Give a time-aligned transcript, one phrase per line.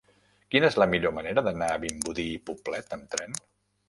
[0.53, 3.37] Quina és la millor manera d'anar a Vimbodí i Poblet amb tren?